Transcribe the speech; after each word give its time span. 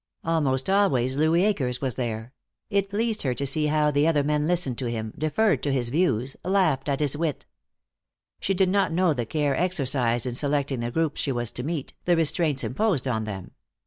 Almost 0.23 0.67
always 0.67 1.15
Louis 1.15 1.43
Akers 1.45 1.79
was 1.79 1.93
there; 1.93 2.33
it 2.71 2.89
pleased 2.89 3.21
her 3.21 3.35
to 3.35 3.45
see 3.45 3.67
how 3.67 3.91
the 3.91 4.07
other 4.07 4.23
men 4.23 4.47
listened 4.47 4.79
to 4.79 4.87
him, 4.89 5.13
deferred 5.15 5.61
to 5.61 5.71
his 5.71 5.89
views, 5.89 6.35
laughed 6.43 6.89
at 6.89 6.99
his 7.01 7.15
wit. 7.15 7.45
She 8.39 8.55
did 8.55 8.69
not 8.69 8.91
know 8.91 9.13
the 9.13 9.27
care 9.27 9.55
exercised 9.55 10.25
in 10.25 10.33
selecting 10.33 10.79
the 10.79 10.89
groups 10.89 11.21
she 11.21 11.31
was 11.31 11.51
to 11.51 11.61
meet, 11.61 11.93
the 12.05 12.15
restraints 12.17 12.63
imposed 12.63 13.07
on 13.07 13.25
them. 13.25 13.51